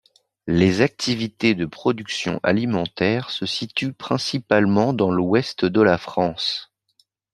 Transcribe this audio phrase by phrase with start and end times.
[0.47, 6.71] Les activités de production alimentaires se situent principalement dans l'Ouest de la France.